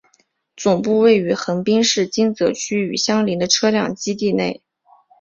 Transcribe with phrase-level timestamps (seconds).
[0.57, 4.63] 总部位于横滨市金泽区与相邻的车辆基地内。